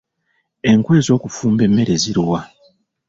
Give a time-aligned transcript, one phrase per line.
[0.69, 2.39] Enku ez’okufumba emmere ziri wa?.